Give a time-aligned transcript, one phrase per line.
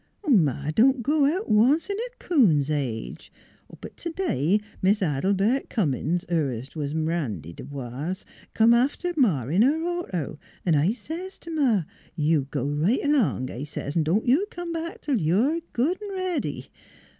[0.27, 3.31] "Ma don't go out once in a coon's age;
[3.81, 8.25] but t'day Mis' Adelbert Cummins her t' was M'randy D'boise
[8.55, 11.83] come after Ma in her auto, 'n' I says t' Ma,'
[12.27, 16.15] You go right along,' I says,' 'n' don't you come back tell you're good 'n'
[16.15, 16.71] ready.'